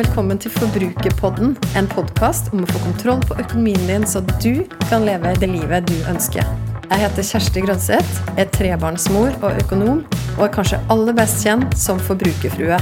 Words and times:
velkommen 0.00 0.38
til 0.40 0.52
Forbrukerpodden, 0.54 1.56
en 1.76 1.88
podkast 1.90 2.48
om 2.54 2.62
å 2.64 2.68
få 2.70 2.80
kontroll 2.86 3.20
på 3.28 3.36
økonomien 3.42 3.82
din, 3.88 4.06
så 4.08 4.22
du 4.40 4.62
kan 4.88 5.04
leve 5.04 5.34
det 5.42 5.50
livet 5.50 5.88
du 5.90 5.96
ønsker. 6.08 6.46
Jeg 6.86 7.02
heter 7.02 7.26
Kjersti 7.26 7.64
Grønseth, 7.66 8.22
er 8.40 8.48
trebarnsmor 8.54 9.34
og 9.42 9.60
økonom, 9.60 10.04
og 10.38 10.44
er 10.46 10.54
kanskje 10.54 10.80
aller 10.94 11.16
best 11.18 11.44
kjent 11.44 11.76
som 11.78 12.00
forbrukerfrue. 12.08 12.80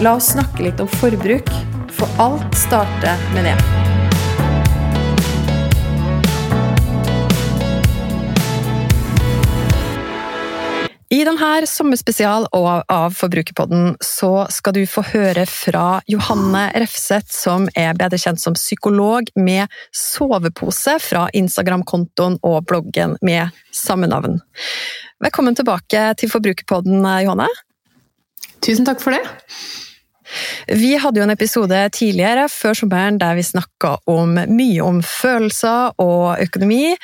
La 0.00 0.14
oss 0.16 0.32
snakke 0.32 0.64
litt 0.68 0.80
om 0.80 0.88
forbruk, 0.96 1.52
for 1.98 2.24
alt 2.24 2.48
starter 2.56 3.28
med 3.36 3.50
det. 3.50 3.85
I 11.16 11.22
denne 11.24 11.66
sommerspesial 11.66 12.44
av 12.52 13.10
Forbrukerpodden 13.16 13.94
så 14.04 14.46
skal 14.52 14.74
du 14.76 14.82
få 14.90 15.00
høre 15.14 15.46
fra 15.48 16.02
Johanne 16.12 16.66
Refseth, 16.76 17.30
som 17.32 17.70
er 17.72 17.96
bedre 17.96 18.18
kjent 18.20 18.42
som 18.42 18.56
psykolog 18.58 19.30
med 19.40 19.72
sovepose 19.96 20.98
fra 21.00 21.22
Instagram-kontoen 21.40 22.36
og 22.44 22.66
bloggen 22.68 23.16
med 23.24 23.54
samme 23.72 24.10
navn. 24.12 24.42
Velkommen 25.24 25.56
tilbake 25.56 26.04
til 26.20 26.34
Forbrukerpodden, 26.34 27.00
Johanne. 27.24 27.48
Tusen 28.60 28.84
takk 28.84 29.00
for 29.00 29.16
det. 29.16 29.24
Vi 30.66 30.96
hadde 30.98 31.20
jo 31.20 31.24
en 31.24 31.32
episode 31.32 31.78
tidligere, 31.94 32.48
før 32.50 32.74
sommeren, 32.74 33.18
der 33.22 33.36
vi 33.38 33.44
snakka 33.46 33.96
om 34.10 34.34
mye 34.50 34.82
om 34.84 34.98
følelser 35.06 35.94
og 36.02 36.42
økonomi. 36.42 36.96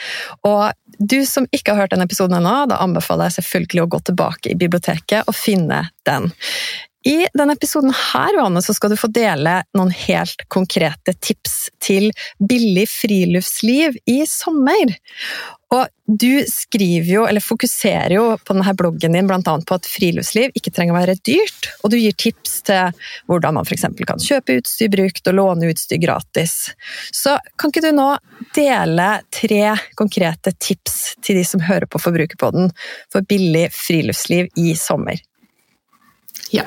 Og 0.48 0.72
du 1.08 1.20
som 1.26 1.46
ikke 1.50 1.74
har 1.74 1.84
hørt 1.84 1.94
den 1.94 2.04
episoden 2.04 2.38
ennå, 2.38 2.54
da 2.70 2.80
anbefaler 2.84 3.30
jeg 3.30 3.40
selvfølgelig 3.40 3.84
å 3.84 3.90
gå 3.94 4.02
tilbake 4.10 4.52
i 4.52 4.58
biblioteket 4.58 5.28
og 5.28 5.36
finne 5.36 5.84
den. 6.08 6.30
I 7.02 7.26
denne 7.34 7.56
episoden 7.56 7.90
her, 7.90 8.34
Johanne, 8.36 8.62
så 8.62 8.74
skal 8.74 8.92
du 8.92 8.98
få 8.98 9.10
dele 9.10 9.56
noen 9.74 9.90
helt 10.04 10.44
konkrete 10.52 11.14
tips 11.18 11.66
til 11.82 12.12
billig 12.38 12.84
friluftsliv 12.90 13.96
i 14.06 14.20
sommer. 14.28 14.94
Og 15.72 15.88
du 16.06 16.44
skriver 16.46 17.08
jo, 17.08 17.24
eller 17.26 17.42
fokuserer 17.42 18.14
jo 18.14 18.26
på 18.38 18.54
denne 18.54 18.74
bloggen 18.78 19.16
din 19.16 19.30
annet 19.32 19.66
på 19.66 19.78
at 19.78 19.88
friluftsliv 19.88 20.54
ikke 20.58 20.70
trenger 20.74 20.94
å 20.94 21.00
være 21.00 21.16
dyrt, 21.26 21.70
og 21.82 21.90
du 21.90 21.98
gir 21.98 22.14
tips 22.14 22.60
til 22.68 22.92
hvordan 23.30 23.58
man 23.58 23.66
f.eks. 23.66 23.88
kan 24.06 24.22
kjøpe 24.22 24.60
utstyr 24.60 24.92
brukt 24.92 25.32
og 25.32 25.38
låne 25.40 25.72
utstyr 25.72 25.98
gratis. 26.02 26.56
Så 27.10 27.34
kan 27.58 27.72
ikke 27.72 27.86
du 27.88 27.90
nå 27.96 28.12
dele 28.54 29.08
tre 29.34 29.74
konkrete 29.98 30.54
tips 30.60 31.16
til 31.24 31.40
de 31.40 31.44
som 31.48 31.64
hører 31.66 31.88
på 31.90 32.02
Forbrukerpodden 32.02 32.70
for 33.10 33.26
billig 33.26 33.70
friluftsliv 33.74 34.52
i 34.60 34.76
sommer? 34.78 35.18
Ja. 36.52 36.66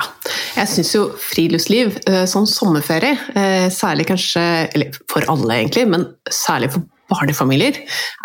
Jeg 0.56 0.72
syns 0.72 0.92
jo 0.96 1.06
friluftsliv, 1.22 2.00
sånn 2.30 2.48
sommerferie, 2.50 3.20
eh, 3.38 3.70
særlig 3.70 4.08
kanskje 4.10 4.44
Eller 4.74 4.92
for 5.12 5.26
alle, 5.30 5.62
egentlig, 5.62 5.88
men 5.88 6.08
særlig 6.32 6.72
for 6.74 6.84
barnefamilier, 7.06 7.76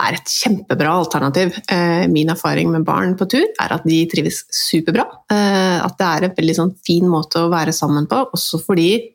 er 0.00 0.16
et 0.16 0.24
kjempebra 0.24 0.94
alternativ. 1.02 1.52
Eh, 1.68 2.06
min 2.08 2.30
erfaring 2.32 2.70
med 2.72 2.86
barn 2.86 3.12
på 3.14 3.28
tur 3.28 3.44
er 3.44 3.74
at 3.74 3.84
de 3.84 3.98
trives 4.08 4.44
superbra. 4.48 5.04
At 5.30 5.98
det 5.98 6.06
er 6.06 6.24
en 6.24 6.34
veldig 6.38 6.56
sånn 6.56 6.72
fin 6.86 7.04
måte 7.04 7.42
å 7.42 7.50
være 7.52 7.74
sammen 7.76 8.08
på, 8.08 8.22
også 8.32 8.62
fordi 8.64 9.10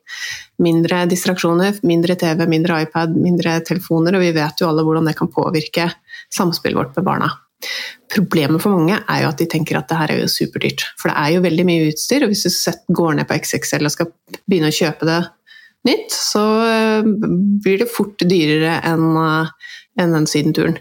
mindre 0.62 1.04
distraksjoner, 1.10 1.80
mindre 1.82 2.14
TV, 2.14 2.46
mindre 2.46 2.78
iPad, 2.86 3.16
mindre 3.18 3.58
telefoner, 3.66 4.14
og 4.14 4.22
vi 4.22 4.30
vet 4.38 4.62
jo 4.62 4.70
alle 4.70 4.86
hvordan 4.86 5.10
det 5.10 5.16
kan 5.18 5.32
påvirke 5.34 5.90
samspillet 6.30 6.78
vårt 6.78 6.96
med 6.96 7.04
barna. 7.10 7.32
Problemet 8.12 8.62
for 8.62 8.76
mange 8.76 8.98
er 9.00 9.22
jo 9.22 9.30
at 9.30 9.40
de 9.40 9.48
tenker 9.50 9.78
at 9.78 9.88
det 9.90 9.98
her 9.98 10.12
er 10.14 10.20
jo 10.22 10.30
superdyrt. 10.30 10.84
For 11.00 11.10
det 11.10 11.16
er 11.18 11.32
jo 11.34 11.46
veldig 11.46 11.64
mye 11.68 11.88
utstyr, 11.90 12.26
og 12.26 12.32
hvis 12.32 12.44
du 12.46 12.92
går 12.94 13.16
ned 13.18 13.28
på 13.28 13.38
XXL 13.40 13.88
og 13.88 13.94
skal 13.94 14.12
begynne 14.44 14.70
å 14.70 14.76
kjøpe 14.76 15.08
det 15.08 15.22
nytt, 15.86 16.12
så 16.14 16.44
eh, 16.66 17.08
blir 17.64 17.82
det 17.82 17.90
fort 17.92 18.22
dyrere 18.26 18.78
enn 18.86 19.10
eh, 19.22 19.50
den 20.02 20.30
sydenturen. 20.30 20.78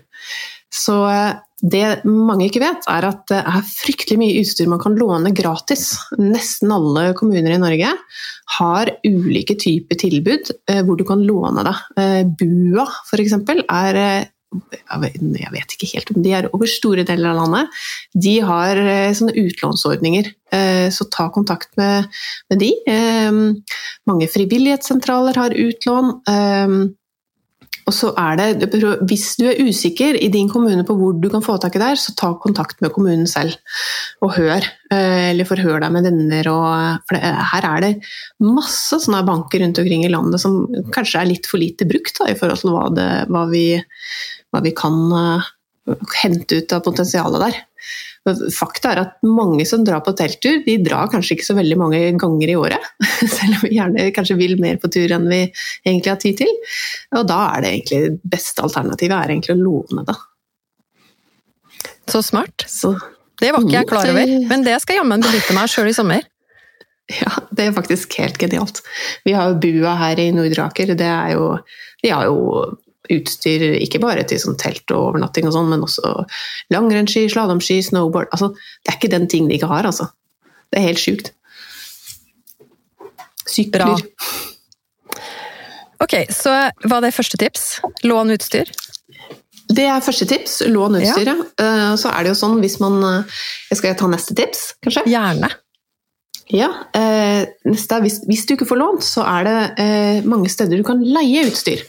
Så 0.73 0.99
eh, 1.09 1.33
det 1.65 2.03
mange 2.05 2.49
ikke 2.49 2.61
vet, 2.61 2.85
er 2.91 3.07
at 3.07 3.23
det 3.31 3.39
er 3.39 3.65
fryktelig 3.65 4.19
mye 4.21 4.41
utstyr 4.43 4.69
man 4.69 4.81
kan 4.83 4.97
låne 4.99 5.31
gratis. 5.33 5.95
Nesten 6.19 6.73
alle 6.75 7.07
kommuner 7.17 7.55
i 7.55 7.61
Norge 7.61 7.93
har 8.59 8.91
ulike 9.07 9.55
typer 9.57 9.97
tilbud 9.97 10.51
hvor 10.85 10.99
du 10.99 11.05
kan 11.07 11.23
låne 11.25 11.63
det. 11.65 11.73
Bua 12.37 12.85
f.eks. 13.07 13.33
er 13.63 13.99
jeg 14.71 15.53
vet 15.53 15.75
ikke 15.75 15.91
helt 15.93 16.11
om 16.13 16.25
de 16.25 16.33
er 16.37 16.49
over 16.51 16.69
store 16.69 17.05
deler 17.07 17.31
av 17.31 17.39
landet. 17.43 17.79
De 18.27 18.35
har 18.45 18.81
eh, 18.81 19.13
sånne 19.15 19.35
utlånsordninger, 19.45 20.29
eh, 20.55 20.87
så 20.93 21.07
ta 21.13 21.29
kontakt 21.33 21.71
med, 21.79 22.11
med 22.51 22.61
de. 22.63 22.73
Eh, 22.89 23.41
mange 24.09 24.29
frivillighetssentraler 24.31 25.41
har 25.41 25.57
utlån. 25.65 26.13
Og 27.85 27.93
så 27.93 28.09
er 28.17 28.37
det, 28.39 28.69
Hvis 29.05 29.35
du 29.37 29.45
er 29.45 29.59
usikker 29.61 30.17
i 30.17 30.29
din 30.33 30.49
kommune 30.49 30.83
på 30.85 30.95
hvor 30.97 31.13
du 31.21 31.29
kan 31.29 31.43
få 31.45 31.57
tak 31.61 31.75
i 31.77 31.81
der, 31.81 31.95
så 31.95 32.15
ta 32.17 32.31
kontakt 32.41 32.81
med 32.81 32.91
kommunen 32.95 33.27
selv 33.29 33.53
og 34.25 34.33
hør. 34.39 34.65
Eller 34.89 35.45
forhør 35.45 35.83
deg 35.83 35.93
med 35.93 36.07
venner. 36.09 36.49
Og, 36.49 37.03
for 37.05 37.17
det, 37.17 37.33
her 37.53 37.67
er 37.69 37.85
det 37.85 37.91
masse 38.41 38.97
sånne 39.03 39.21
banker 39.27 39.61
rundt 39.61 39.81
omkring 39.81 40.05
i 40.05 40.09
landet 40.09 40.41
som 40.41 40.63
kanskje 40.95 41.21
er 41.21 41.29
litt 41.29 41.49
for 41.49 41.61
lite 41.61 41.85
brukt 41.89 42.17
da, 42.17 42.31
i 42.31 42.37
forhold 42.39 42.63
til 42.63 42.73
hva, 42.73 42.87
det, 42.95 43.09
hva 43.29 43.45
vi 43.53 43.67
hva 44.55 44.63
vi 44.65 44.73
kan 44.75 44.97
uh, 45.13 45.53
hente 46.23 46.61
ut 46.61 46.75
av 46.75 46.83
potensialet 46.85 47.43
der. 47.45 47.63
Fakta 48.25 48.89
er 48.95 48.99
at 49.03 49.17
mange 49.21 49.67
som 49.69 49.83
drar 49.85 50.01
på 50.05 50.15
telttur, 50.17 50.63
de 50.65 50.79
drar 50.81 51.11
kanskje 51.11 51.35
ikke 51.35 51.45
så 51.45 51.55
veldig 51.59 51.75
mange 51.77 51.99
ganger 52.17 52.49
i 52.49 52.55
året. 52.57 52.87
Selv 53.37 53.59
om 53.59 53.65
vi 53.67 53.75
gjerne 53.77 54.07
kanskje 54.15 54.37
vil 54.39 54.55
mer 54.61 54.79
på 54.81 54.89
tur 54.93 55.13
enn 55.13 55.27
vi 55.29 55.43
egentlig 55.45 56.09
har 56.09 56.21
tid 56.21 56.39
til. 56.41 56.53
Og 57.19 57.27
da 57.29 57.41
er 57.53 57.65
det 57.65 57.73
egentlig 57.75 58.31
beste 58.35 58.65
alternativet 58.65 59.17
er 59.17 59.35
egentlig 59.35 59.53
å 59.53 59.61
låne 59.61 60.05
det. 60.07 60.15
Så 62.09 62.23
smart. 62.25 62.65
Så, 62.69 62.95
det 63.41 63.51
var 63.53 63.61
ikke 63.61 63.77
jeg 63.77 63.89
klar 63.89 64.09
over, 64.09 64.33
men 64.49 64.65
det 64.65 64.79
skal 64.81 65.03
jammen 65.03 65.21
benytte 65.21 65.57
meg 65.57 65.69
sjøl 65.71 65.91
i 65.91 65.97
sommer. 65.97 66.25
Ja, 67.05 67.29
det 67.53 67.67
er 67.67 67.73
faktisk 67.75 68.15
helt 68.17 68.39
genialt. 68.41 68.79
Vi 69.29 69.35
har 69.37 69.51
jo 69.51 69.59
bua 69.61 69.91
her 69.99 70.17
i 70.17 70.31
Nordre 70.33 70.63
Aker. 70.71 70.95
Det 70.97 71.05
er 71.05 71.35
jo, 71.35 71.51
de 72.01 72.09
har 72.09 72.25
jo 72.25 72.63
utstyr 73.13 73.63
ikke 73.79 74.01
bare 74.03 74.25
til 74.27 74.41
sånn 74.41 74.57
telt 74.61 74.91
og 74.93 75.11
overnatting, 75.11 75.47
og 75.49 75.55
sånn, 75.55 75.71
men 75.71 75.85
også 75.85 76.13
langrennsski, 76.73 77.27
slalåmski, 77.31 77.81
snowboard 77.85 78.31
altså, 78.35 78.51
Det 78.55 78.93
er 78.93 78.99
ikke 78.99 79.13
den 79.13 79.27
ting 79.31 79.49
de 79.49 79.59
ikke 79.59 79.71
har, 79.71 79.87
altså. 79.87 80.09
Det 80.71 80.81
er 80.81 80.87
helt 80.89 81.01
sjukt. 81.01 81.31
Sykler. 83.45 84.01
Ok, 86.03 86.17
så 86.33 86.51
hva 86.85 86.97
er 86.97 87.07
det 87.07 87.15
første 87.15 87.39
tips? 87.39 87.67
Lån 88.05 88.33
utstyr? 88.35 88.71
Det 89.65 89.85
er 89.89 90.03
første 90.05 90.27
tips. 90.29 90.59
Lån 90.69 90.99
utstyr, 90.99 91.29
ja. 91.31 91.35
Eh, 91.61 91.93
så 91.97 92.11
er 92.11 92.25
det 92.25 92.33
jo 92.33 92.39
sånn 92.41 92.59
hvis 92.61 92.77
man 92.83 92.99
eh, 93.01 93.37
Skal 93.71 93.91
jeg 93.91 93.99
ta 94.01 94.09
neste 94.11 94.35
tips, 94.37 94.67
kanskje? 94.85 95.05
Gjerne. 95.09 95.49
Ja, 96.53 96.67
eh, 96.93 97.47
neste, 97.65 97.97
hvis, 98.03 98.19
hvis, 98.29 98.43
du 98.45 98.53
ikke 98.53 98.67
får 98.69 98.77
lånt, 98.77 99.01
så 99.05 99.23
er 99.25 99.45
det 99.47 99.53
eh, 99.81 100.25
mange 100.29 100.49
steder 100.53 100.77
du 100.77 100.85
kan 100.85 100.99
leie 101.01 101.41
utstyr. 101.49 101.81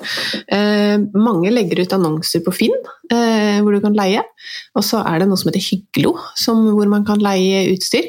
Eh, 0.48 0.96
mange 1.12 1.50
legger 1.52 1.82
ut 1.82 1.92
annonser 1.92 2.40
på 2.44 2.54
Finn 2.56 2.76
eh, 3.12 3.60
hvor 3.60 3.76
du 3.76 3.82
kan 3.84 3.96
leie. 3.96 4.22
Og 4.72 4.86
så 4.86 5.02
er 5.04 5.20
det 5.20 5.26
noe 5.28 5.36
som 5.36 5.50
heter 5.50 5.60
Hygglo, 5.60 6.14
som, 6.40 6.62
hvor 6.72 6.88
man 6.88 7.04
kan 7.04 7.20
leie 7.20 7.66
utstyr. 7.74 8.08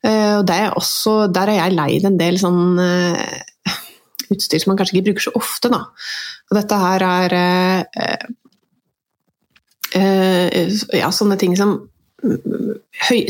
Eh, 0.00 0.38
og 0.38 0.48
er 0.54 0.72
også, 0.80 1.26
der 1.28 1.52
har 1.52 1.66
jeg 1.66 1.76
leid 1.76 2.08
en 2.08 2.16
del 2.22 2.40
sånn 2.40 2.80
eh, 2.80 3.76
utstyr 4.32 4.62
som 4.62 4.72
man 4.72 4.80
kanskje 4.80 4.96
ikke 4.96 5.10
bruker 5.10 5.26
så 5.26 5.34
ofte. 5.36 5.72
Da. 5.74 5.82
Og 6.48 6.56
dette 6.56 6.78
her 6.86 7.04
er 7.10 7.36
ja, 9.92 11.12
sånne 11.12 11.36
ting 11.40 11.52
som 11.56 11.76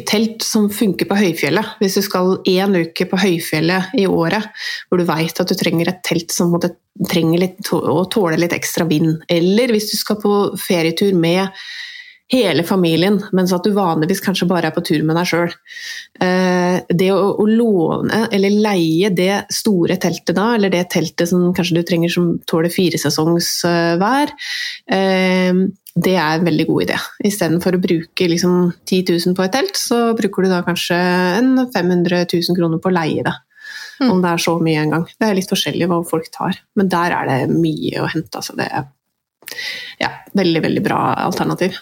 telt 0.09 0.45
som 0.45 0.69
funker 0.73 1.09
på 1.09 1.19
høyfjellet. 1.19 1.77
Hvis 1.81 1.99
du 1.99 2.05
skal 2.05 2.37
én 2.49 2.77
uke 2.77 3.09
på 3.11 3.21
høyfjellet 3.21 3.97
i 4.01 4.07
året, 4.11 4.49
hvor 4.89 5.01
du 5.01 5.07
vet 5.09 5.43
at 5.43 5.51
du 5.51 5.57
trenger 5.59 5.93
et 5.93 6.05
telt 6.07 6.35
som 6.35 6.55
trenger 7.11 7.43
litt, 7.43 7.73
å 7.73 8.05
tåle 8.13 8.39
litt 8.41 8.55
ekstra 8.57 8.87
vind. 8.89 9.19
Eller 9.29 9.75
hvis 9.75 9.91
du 9.93 9.99
skal 9.99 10.21
på 10.23 10.37
ferietur 10.61 11.17
med 11.19 11.51
hele 12.33 12.65
familien, 12.67 13.21
mens 13.37 13.53
at 13.55 13.63
du 13.63 13.71
vanligvis 13.77 14.23
kanskje 14.25 14.49
bare 14.51 14.71
er 14.71 14.75
på 14.75 14.83
tur 14.87 15.05
med 15.07 15.15
deg 15.19 15.29
sjøl. 15.31 15.53
Eh, 16.19 16.81
det 16.91 17.11
å, 17.15 17.21
å, 17.39 17.47
låne 17.47 18.25
eller 18.35 18.57
leie 18.67 19.13
det 19.15 19.45
store 19.55 19.99
teltet 20.03 20.35
da, 20.35 20.49
eller 20.57 20.73
det 20.73 20.89
teltet 20.91 21.31
som 21.31 21.53
kanskje 21.55 21.79
du 21.79 21.87
trenger 21.87 22.11
som 22.11 22.33
tåler 22.51 22.73
firesesongs 22.75 23.53
vær, 24.03 24.35
eh, 24.91 25.67
det 25.97 26.13
er 26.21 26.37
en 26.37 26.45
veldig 26.45 26.67
god 26.69 26.85
idé. 26.85 26.97
Istedenfor 27.25 27.77
å 27.77 27.81
bruke 27.81 28.29
liksom 28.29 28.57
10 28.85 29.15
000 29.15 29.37
på 29.37 29.45
et 29.47 29.55
telt, 29.55 29.79
så 29.81 30.13
bruker 30.19 30.45
du 30.45 30.53
da 30.53 30.61
kanskje 30.67 30.97
en 31.39 31.55
500 31.73 32.27
000 32.29 32.59
kroner 32.59 32.83
på 32.83 32.91
å 32.91 32.97
leie 32.97 33.25
det. 33.25 33.33
Mm. 34.03 34.11
Om 34.13 34.21
det 34.21 34.33
er 34.35 34.43
så 34.45 34.57
mye 34.61 34.83
en 34.83 34.93
gang. 34.93 35.07
Det 35.17 35.29
er 35.29 35.39
litt 35.39 35.53
forskjellig 35.53 35.89
hva 35.89 36.03
folk 36.05 36.29
tar, 36.35 36.61
men 36.77 36.93
der 36.93 37.17
er 37.17 37.31
det 37.31 37.39
mye 37.55 38.05
å 38.05 38.11
hente. 38.13 38.43
Altså 38.43 38.57
det 38.59 38.69
er 38.69 38.91
ja, 40.03 40.13
veldig, 40.37 40.63
veldig 40.67 40.85
bra 40.85 41.01
alternativ. 41.25 41.79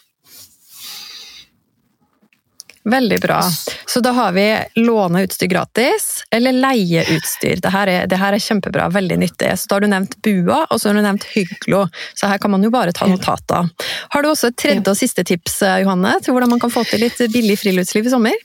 Veldig 2.85 3.21
bra. 3.21 3.41
Så 3.87 4.01
da 4.05 4.11
har 4.13 4.33
vi 4.37 4.45
låne 4.75 5.23
utstyr 5.25 5.49
gratis, 5.49 6.25
eller 6.31 6.53
leie 6.53 7.05
utstyr. 7.17 7.63
Det 7.65 7.73
her, 7.73 7.89
er, 7.89 8.13
er 8.13 8.39
kjempebra, 8.39 8.91
veldig 8.93 9.19
nyttig. 9.23 9.53
Så 9.57 9.71
da 9.71 9.79
har 9.79 9.87
du 9.87 9.89
nevnt 9.93 10.19
Bua, 10.25 10.65
og 10.69 10.81
så 10.81 10.91
har 10.91 10.99
du 10.99 11.05
nevnt 11.07 11.25
Hyglo. 11.33 11.87
Så 12.15 12.29
her 12.29 12.43
kan 12.43 12.53
man 12.53 12.65
jo 12.65 12.73
bare 12.75 12.93
ta 12.93 13.09
notater. 13.09 13.71
Har 14.13 14.23
du 14.23 14.29
også 14.29 14.53
et 14.53 14.61
tredje 14.61 14.85
og 14.85 15.01
siste 15.01 15.25
tips, 15.25 15.63
Johanne, 15.81 16.19
til 16.25 16.37
hvordan 16.37 16.53
man 16.53 16.61
kan 16.61 16.73
få 16.73 16.85
til 16.89 17.07
litt 17.07 17.25
billig 17.33 17.57
friluftsliv 17.63 18.11
i 18.11 18.13
sommer? 18.13 18.45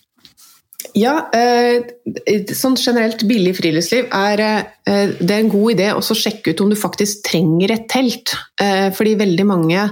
Ja, 0.95 1.27
sånn 2.55 2.77
generelt 2.79 3.21
billig 3.27 3.51
friluftsliv 3.57 4.07
er 4.15 4.41
eh, 4.41 5.11
det 5.19 5.35
er 5.35 5.43
en 5.43 5.51
god 5.51 5.73
idé 5.75 5.89
å 5.91 6.01
sjekke 6.01 6.53
ut 6.53 6.63
om 6.63 6.71
du 6.71 6.77
faktisk 6.79 7.21
trenger 7.27 7.75
et 7.75 7.85
telt. 7.91 8.33
Eh, 8.61 8.87
fordi 8.95 9.17
veldig 9.19 9.45
mange 9.45 9.83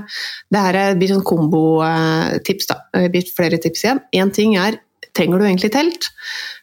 Det 0.47 0.63
her 0.63 0.95
blir 0.97 1.11
sånn 1.11 1.27
kombotips, 1.27 2.69
da. 2.71 2.79
Det 2.95 3.11
blir 3.13 3.29
flere 3.35 3.59
tips 3.61 3.83
igjen. 3.83 4.01
Én 4.15 4.31
ting 4.33 4.55
er 4.57 4.79
trenger 5.17 5.41
du 5.41 5.47
egentlig 5.49 5.73
telt? 5.73 6.11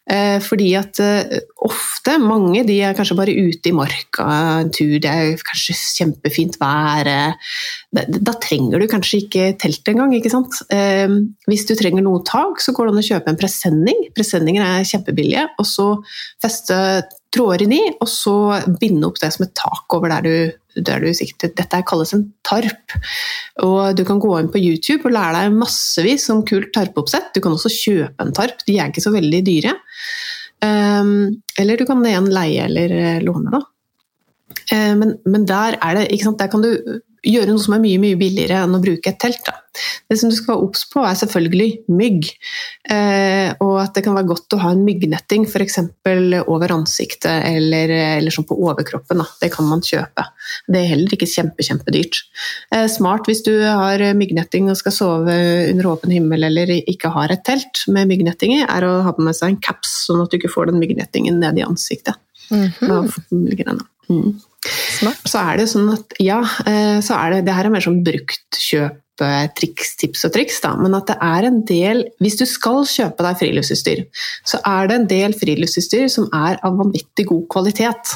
Eh, 0.04 0.36
fordi 0.44 0.66
at 0.76 0.98
eh, 1.00 1.38
ofte, 1.64 2.18
mange, 2.20 2.60
de 2.68 2.76
er 2.84 2.96
kanskje 2.96 3.16
bare 3.16 3.32
ute 3.32 3.70
i 3.70 3.72
marka 3.72 4.26
en 4.60 4.72
tur, 4.74 4.98
det 5.00 5.08
er 5.08 5.40
kanskje 5.48 5.76
kjempefint 5.78 6.58
vær. 6.60 7.08
Eh, 7.08 8.04
da 8.12 8.34
trenger 8.42 8.82
du 8.82 8.88
kanskje 8.90 9.22
ikke 9.22 9.48
telt 9.62 9.88
engang, 9.88 10.12
ikke 10.16 10.32
sant. 10.32 10.60
Hvis 11.48 11.64
du 11.68 11.72
trenger 11.78 12.04
noe 12.04 12.20
tak, 12.26 12.60
så 12.60 12.74
går 12.76 12.90
det 12.90 12.94
an 12.94 13.00
å 13.00 13.06
kjøpe 13.08 13.32
en 13.32 13.40
presenning. 13.40 14.06
Presenninger 14.16 14.64
er 14.66 14.88
kjempebillige. 14.88 15.46
Og 15.62 15.68
så 15.68 15.86
feste 16.42 16.76
tråder 17.34 17.66
i, 17.66 17.82
og 17.98 18.10
så 18.10 18.34
binde 18.80 19.08
opp 19.08 19.18
det 19.22 19.32
som 19.34 19.46
et 19.46 19.56
tak 19.58 19.96
over 19.96 20.12
der 20.12 20.28
du 20.28 20.36
der 20.82 21.02
du 21.02 21.10
sikter. 21.14 21.52
Dette 21.54 21.82
kalles 21.86 22.14
en 22.16 22.24
tarp. 22.46 22.94
Og 23.62 23.94
du 23.96 24.04
kan 24.06 24.20
gå 24.22 24.32
inn 24.40 24.50
på 24.52 24.62
YouTube 24.62 25.06
og 25.06 25.14
lære 25.14 25.44
deg 25.44 25.58
massevis 25.60 26.26
om 26.34 26.42
kult 26.46 26.72
tarpoppsett. 26.74 27.32
Du 27.34 27.42
kan 27.44 27.54
også 27.54 27.72
kjøpe 27.72 28.24
en 28.26 28.34
tarp, 28.34 28.64
de 28.66 28.78
er 28.78 28.90
ikke 28.90 29.04
så 29.04 29.14
veldig 29.14 29.42
dyre. 29.46 29.74
Um, 30.64 31.42
eller 31.60 31.78
du 31.78 31.84
kan 31.86 32.02
igjen 32.06 32.30
leie 32.32 32.66
eller 32.66 32.94
eh, 32.96 33.22
låne, 33.24 33.52
da. 33.52 33.60
Uh, 34.72 34.94
men, 34.96 35.18
men, 35.28 35.44
der 35.46 35.76
er 35.82 35.98
det, 35.98 36.22
der 36.40 36.50
kan 36.50 36.64
du 36.64 36.70
gjøre 37.24 37.52
noe 37.52 37.62
som 37.62 37.76
er 37.76 37.82
mye 37.84 38.00
mye 38.00 38.18
billigere 38.20 38.62
enn 38.64 38.76
å 38.76 38.82
bruke 38.82 39.12
et 39.12 39.20
telt. 39.20 39.50
Det 40.10 40.18
som 40.20 40.30
du 40.30 40.36
skal 40.36 40.54
være 40.54 40.66
obs 40.68 40.84
på, 40.90 41.02
er 41.04 41.18
selvfølgelig 41.18 41.68
mygg. 41.92 42.30
Eh, 42.94 43.50
og 43.64 43.76
at 43.82 43.96
det 43.96 44.04
kan 44.06 44.16
være 44.16 44.30
godt 44.30 44.56
å 44.56 44.60
ha 44.62 44.72
en 44.74 44.84
myggnetting 44.86 45.46
f.eks. 45.48 45.80
over 46.44 46.74
ansiktet 46.74 47.30
eller, 47.48 47.92
eller 48.18 48.34
sånn 48.34 48.48
på 48.48 48.58
overkroppen. 48.66 49.22
Da. 49.22 49.28
Det 49.42 49.52
kan 49.54 49.68
man 49.68 49.84
kjøpe. 49.84 50.26
Det 50.68 50.80
er 50.80 50.90
heller 50.94 51.16
ikke 51.16 51.30
kjempe, 51.30 51.66
kjempedyrt. 51.66 52.22
Eh, 52.74 52.86
smart 52.92 53.30
hvis 53.30 53.44
du 53.46 53.52
har 53.62 54.02
myggnetting 54.18 54.70
og 54.72 54.78
skal 54.80 54.96
sove 54.96 55.38
under 55.70 55.90
åpen 55.90 56.14
himmel 56.14 56.48
eller 56.50 56.74
ikke 56.80 57.12
har 57.14 57.32
et 57.34 57.44
telt 57.46 57.84
med 57.90 58.10
myggnetting 58.10 58.58
i, 58.58 58.62
er 58.64 58.86
å 58.86 59.00
ha 59.06 59.14
på 59.16 59.24
med 59.24 59.36
seg 59.36 59.54
en 59.54 59.62
caps, 59.64 60.04
sånn 60.08 60.22
at 60.24 60.30
du 60.30 60.38
ikke 60.38 60.52
får 60.52 60.70
den 60.70 60.80
myggnettingen 60.82 61.40
ned 61.42 61.60
i 61.60 61.66
ansiktet. 61.66 62.16
Mm 62.50 62.68
-hmm. 62.78 63.80
Mm. 64.08 64.40
Så 65.24 65.38
er 65.40 65.56
det 65.60 65.68
sånn 65.68 65.88
at 65.92 66.14
ja, 66.22 66.40
eh, 66.68 67.00
så 67.04 67.16
er 67.18 67.30
det, 67.30 67.44
det 67.46 67.56
her 67.56 67.68
er 67.68 67.70
mer 67.72 67.84
sånn 67.84 68.02
bruktkjøp 68.04 69.00
triks, 69.18 69.94
tips 70.00 70.24
og 70.28 70.32
triks, 70.34 70.60
da, 70.64 70.72
men 70.80 70.96
at 70.96 71.08
det 71.10 71.16
er 71.22 71.48
en 71.48 71.60
del 71.68 72.02
Hvis 72.22 72.38
du 72.40 72.44
skal 72.48 72.82
kjøpe 72.88 73.26
deg 73.26 73.38
friluftsutstyr, 73.40 74.02
så 74.46 74.60
er 74.68 74.88
det 74.90 74.96
en 74.96 75.06
del 75.10 75.36
friluftsutstyr 75.38 76.08
som 76.12 76.26
er 76.34 76.58
av 76.64 76.78
vanvittig 76.80 77.28
god 77.30 77.46
kvalitet. 77.52 78.14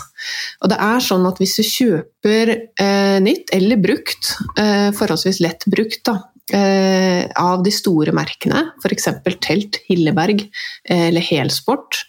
Og 0.63 0.73
det 0.73 0.81
er 0.89 1.05
sånn 1.05 1.27
at 1.29 1.39
hvis 1.43 1.57
du 1.59 1.65
kjøper 1.67 2.55
eh, 2.57 3.19
nytt 3.25 3.55
eller 3.55 3.81
brukt, 3.83 4.35
eh, 4.59 4.91
forholdsvis 4.97 5.43
lett 5.45 5.67
brukt, 5.71 6.03
da, 6.09 6.19
eh, 6.55 7.25
av 7.39 7.65
de 7.67 7.75
store 7.75 8.15
merkene, 8.17 8.69
f.eks. 8.83 9.11
Telt, 9.45 9.83
Hilleberg 9.89 10.47
eh, 10.47 11.09
eller 11.11 11.25
Helsport, 11.25 12.03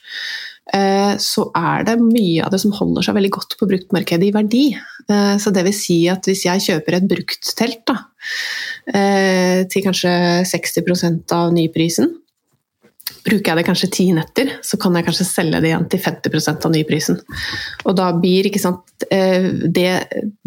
Eh, 0.70 1.16
så 1.18 1.48
er 1.58 1.86
det 1.88 1.98
mye 2.02 2.44
av 2.46 2.54
det 2.54 2.62
som 2.62 2.74
holder 2.76 3.08
seg 3.08 3.18
veldig 3.18 3.32
godt 3.34 3.56
på 3.58 3.68
bruktmarkedet 3.70 4.30
i 4.30 4.34
verdi. 4.36 4.66
Eh, 5.10 5.36
så 5.42 5.54
det 5.54 5.66
vil 5.66 5.76
si 5.76 6.00
at 6.12 6.30
hvis 6.30 6.46
jeg 6.46 6.66
kjøper 6.68 7.00
et 7.00 7.10
brukttelt 7.10 7.82
da, 7.90 7.98
eh, 8.94 9.66
til 9.70 9.86
kanskje 9.86 10.16
60% 10.50 11.36
av 11.36 11.54
nyprisen, 11.56 12.12
Bruker 13.26 13.52
jeg 13.52 13.60
det 13.60 13.66
kanskje 13.68 13.90
ti 13.92 14.06
netter, 14.16 14.52
så 14.66 14.78
kan 14.80 14.96
jeg 14.96 15.06
kanskje 15.08 15.26
selge 15.28 15.60
det 15.62 15.72
igjen 15.72 15.88
til 15.92 16.02
50% 16.02 16.68
av 16.68 16.74
nyprisen. 16.74 17.18
Og 17.90 17.96
da 17.98 18.12
blir 18.16 18.48
sant, 18.62 18.86
eh, 19.12 19.50
det 19.66 19.92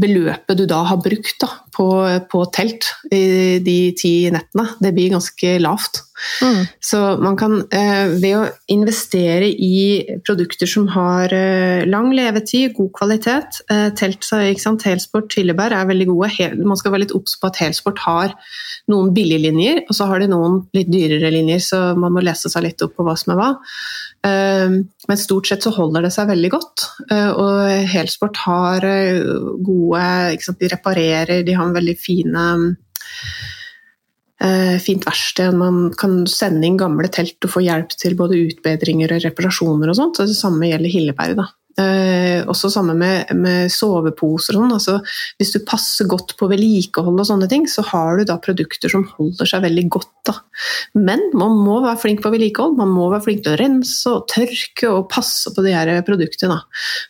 beløpet 0.01 0.59
du 0.59 0.65
da 0.71 0.83
har 0.89 1.01
brukt 1.03 1.37
da, 1.43 1.51
på, 1.75 1.89
på, 2.31 2.45
telt 2.55 2.89
i 3.13 3.59
de 3.65 3.77
ti 3.99 4.15
nettene, 4.33 4.67
det 4.83 4.93
blir 4.97 5.15
ganske 5.15 5.55
lavt. 5.63 6.03
Mm. 6.45 6.67
Så 6.79 6.99
man 7.19 7.37
kan, 7.41 7.57
eh, 7.75 8.13
ved 8.23 8.37
å 8.39 8.43
investere 8.71 9.49
i 9.51 10.19
produkter 10.23 10.71
som 10.71 10.87
har 10.95 11.33
eh, 11.35 11.83
lang 11.89 12.13
levetid, 12.15 12.77
god 12.77 12.93
kvalitet 12.95 13.63
Telt, 13.99 14.23
ikke 14.23 14.63
sant, 14.63 14.85
Helsport, 14.87 15.33
Tillebær 15.33 15.75
er 15.75 15.89
veldig 15.89 16.07
gode. 16.13 16.51
Man 16.63 16.79
skal 16.79 16.95
være 16.95 17.07
litt 17.07 17.17
obs 17.17 17.35
på 17.41 17.51
at 17.51 17.59
Helsport 17.65 18.05
har 18.05 18.37
noen 18.93 19.11
billige 19.15 19.43
linjer, 19.49 19.83
og 19.89 19.97
så 19.97 20.07
har 20.11 20.23
de 20.23 20.31
noen 20.31 20.63
litt 20.77 20.91
dyrere 20.93 21.33
linjer, 21.35 21.63
så 21.63 21.83
man 21.99 22.15
må 22.15 22.23
lese 22.25 22.51
seg 22.53 22.67
litt 22.67 22.83
opp 22.85 22.97
på 22.99 23.07
hva 23.07 23.17
som 23.19 23.35
er 23.35 23.41
hva. 23.41 23.51
Ehm, 24.27 24.75
men 25.09 25.19
stort 25.19 25.49
sett 25.51 25.65
så 25.65 25.73
holder 25.75 26.07
det 26.07 26.13
seg 26.15 26.29
veldig 26.31 26.51
godt. 26.53 26.85
Eh, 27.11 27.31
og 27.31 27.89
Helsport 27.91 28.39
har 28.45 28.87
eh, 28.87 29.19
gode 29.67 30.03
De 30.61 30.71
reparerer, 30.71 31.43
de 31.47 31.57
har 31.59 31.62
en 31.67 31.77
veldig 31.77 31.97
fine 32.01 32.45
eh, 34.43 34.77
fint 34.83 35.07
verksted. 35.07 35.55
Man 35.59 35.91
kan 35.99 36.23
sende 36.31 36.69
inn 36.69 36.81
gamle 36.81 37.11
telt 37.13 37.41
og 37.47 37.55
få 37.57 37.65
hjelp 37.65 37.97
til 37.97 38.17
både 38.19 38.41
utbedringer 38.49 39.17
og 39.17 39.27
reparasjoner 39.27 39.93
og 39.93 39.99
sånt. 39.99 40.19
Så 40.19 40.29
det 40.31 40.39
samme 40.39 40.71
gjelder 40.71 40.95
Hilleberg. 40.95 41.39
da. 41.41 41.49
Eh, 41.81 42.43
også 42.51 42.69
sammen 42.69 42.99
med, 43.01 43.31
med 43.39 43.73
soveposer 43.73 44.59
og 44.59 44.65
sånn. 44.65 44.75
Altså, 44.77 44.97
hvis 45.41 45.55
du 45.55 45.63
passer 45.65 46.09
godt 46.11 46.35
på 46.37 46.49
vedlikehold 46.51 47.23
og 47.23 47.29
sånne 47.29 47.49
ting, 47.49 47.65
så 47.71 47.85
har 47.89 48.19
du 48.19 48.27
da 48.29 48.37
produkter 48.43 48.93
som 48.93 49.07
holder 49.15 49.49
seg 49.49 49.65
veldig 49.65 49.87
godt. 49.95 50.11
Da. 50.29 50.37
Men 50.99 51.25
man 51.39 51.57
må 51.65 51.81
være 51.85 52.01
flink 52.03 52.23
på 52.25 52.33
vedlikehold. 52.35 52.77
Man 52.81 52.93
må 52.93 53.09
være 53.13 53.25
flink 53.29 53.45
til 53.47 53.57
å 53.57 53.61
rense 53.61 54.13
og 54.13 54.29
tørke 54.33 54.91
og 54.91 55.09
passe 55.13 55.53
på 55.55 55.65
de 55.65 55.75
her 55.75 55.95
produktene. 56.07 56.61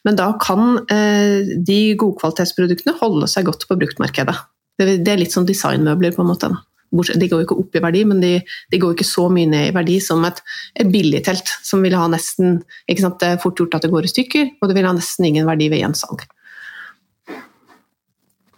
Men 0.06 0.18
da 0.20 0.30
kan 0.42 0.82
eh, 0.86 1.54
de 1.58 1.80
godkvalitetsproduktene 1.98 2.98
holde 3.02 3.30
seg 3.30 3.50
godt 3.50 3.66
på 3.68 3.78
bruktmarkedet. 3.82 4.38
Det, 4.78 5.02
det 5.04 5.12
er 5.12 5.20
litt 5.20 5.34
som 5.34 5.46
designmøbler, 5.48 6.14
på 6.14 6.22
en 6.24 6.30
måte. 6.30 6.52
Da. 6.52 6.62
De 6.92 7.28
går 7.28 7.44
ikke 7.46 7.56
opp 7.56 7.76
i 7.78 7.82
verdi, 7.82 8.04
men 8.08 8.20
de, 8.20 8.34
de 8.72 8.80
går 8.80 8.92
ikke 8.94 9.08
så 9.08 9.28
mye 9.32 9.48
ned 9.48 9.70
i 9.70 9.74
verdi 9.74 9.98
som 10.04 10.24
et, 10.28 10.42
et 10.76 10.90
billigtelt, 10.92 11.48
som 11.64 11.84
vil 11.84 11.96
ha 11.96 12.04
nesten 12.12 12.60
ikke 12.90 13.06
sant, 13.06 13.18
Det 13.22 13.30
er 13.32 13.40
fort 13.42 13.56
gjort 13.58 13.78
at 13.78 13.86
det 13.86 13.92
går 13.94 14.08
i 14.08 14.12
stykker, 14.12 14.52
og 14.60 14.68
det 14.68 14.76
vil 14.78 14.88
ha 14.88 14.94
nesten 14.96 15.28
ingen 15.28 15.48
verdi 15.48 15.70
ved 15.72 15.82
gjensalg. 15.82 16.26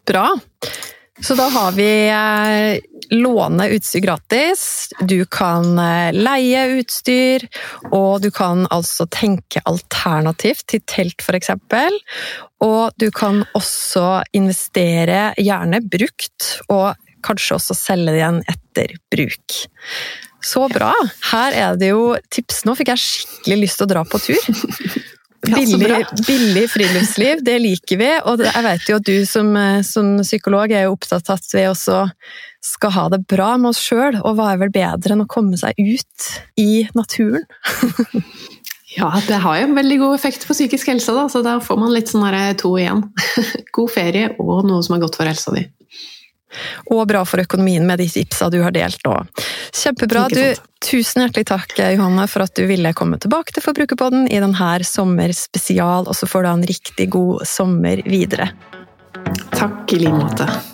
Bra. 0.05 0.27
Så 1.23 1.37
da 1.39 1.47
har 1.49 1.73
vi 1.73 2.09
eh, 2.11 2.81
låne 3.15 3.69
utstyr 3.69 4.01
gratis, 4.01 4.89
du 5.01 5.25
kan 5.31 5.79
eh, 5.79 6.11
leie 6.13 6.65
utstyr, 6.81 7.47
og 7.93 8.25
du 8.25 8.31
kan 8.35 8.67
altså 8.75 9.07
tenke 9.15 9.63
alternativt 9.65 10.67
til 10.73 10.83
telt 10.91 11.23
f.eks. 11.23 11.53
Og 12.67 12.99
du 12.99 13.09
kan 13.15 13.45
også 13.55 14.25
investere, 14.35 15.31
gjerne 15.39 15.81
brukt, 15.87 16.51
og 16.67 16.99
kanskje 17.25 17.59
også 17.59 17.77
selge 17.79 18.13
det 18.13 18.21
igjen 18.21 18.41
etter 18.51 18.95
bruk. 19.13 19.59
Så 20.45 20.67
bra! 20.69 20.93
Her 21.31 21.57
er 21.57 21.81
det 21.81 21.93
jo 21.95 22.15
tips. 22.33 22.65
Nå 22.69 22.77
fikk 22.77 22.93
jeg 22.93 23.03
skikkelig 23.03 23.61
lyst 23.63 23.81
til 23.81 23.89
å 23.89 23.93
dra 23.95 24.07
på 24.09 24.21
tur. 24.23 24.41
Billig, 25.45 26.07
billig 26.25 26.63
friluftsliv, 26.73 27.43
det 27.45 27.59
liker 27.61 27.99
vi. 28.01 28.11
Og 28.31 28.41
jeg 28.47 28.65
vet 28.65 28.89
jo 28.89 28.97
at 28.97 29.05
du 29.05 29.27
som, 29.29 29.51
som 29.85 30.15
psykolog 30.23 30.73
er 30.73 30.87
jo 30.87 30.95
opptatt 30.95 31.29
av 31.29 31.37
at 31.37 31.51
vi 31.53 31.67
også 31.69 31.99
skal 32.65 32.95
ha 32.95 33.05
det 33.13 33.21
bra 33.29 33.51
med 33.61 33.75
oss 33.75 33.83
sjøl, 33.85 34.17
og 34.25 34.39
hva 34.39 34.55
er 34.55 34.63
vel 34.63 34.73
bedre 34.73 35.13
enn 35.13 35.25
å 35.27 35.29
komme 35.29 35.59
seg 35.61 35.77
ut 35.77 36.31
i 36.61 36.87
naturen? 36.97 37.45
Ja, 38.95 39.09
det 39.27 39.41
har 39.43 39.57
jo 39.59 39.67
en 39.67 39.75
veldig 39.75 39.97
god 39.99 40.13
effekt 40.15 40.45
på 40.47 40.55
psykisk 40.55 40.87
helse, 40.93 41.11
da, 41.17 41.25
så 41.27 41.41
da 41.43 41.57
får 41.63 41.79
man 41.83 41.91
litt 41.91 42.13
sånn 42.13 42.23
to 42.61 42.77
igjen. 42.79 43.01
God 43.75 43.91
ferie 43.91 44.29
og 44.39 44.69
noe 44.69 44.85
som 44.87 44.95
er 44.95 45.03
godt 45.03 45.19
for 45.19 45.27
helsa 45.27 45.51
di. 45.51 45.65
Og 46.91 47.07
bra 47.11 47.25
for 47.29 47.43
økonomien 47.43 47.87
med 47.87 48.03
de 48.03 48.09
tipsa 48.11 48.51
du 48.53 48.61
har 48.65 48.75
delt 48.75 49.01
nå. 49.07 49.17
Kjempebra. 49.75 50.27
Du, 50.33 50.43
tusen 50.85 51.25
hjertelig 51.25 51.49
takk, 51.51 51.75
Johanne, 51.79 52.29
for 52.31 52.45
at 52.47 52.55
du 52.59 52.67
ville 52.71 52.95
komme 52.97 53.19
tilbake 53.23 53.55
til 53.55 53.65
Forbrukerpodden 53.65 54.29
i 54.29 54.41
denne 54.43 54.77
sommerspesial, 54.85 56.09
og 56.09 56.17
så 56.17 56.29
får 56.31 56.45
du 56.45 56.51
ha 56.51 56.55
en 56.61 56.69
riktig 56.75 57.11
god 57.15 57.45
sommer 57.49 58.05
videre. 58.09 58.53
Takk 59.55 59.93
i 59.97 60.05
like 60.05 60.17
måte. 60.19 60.74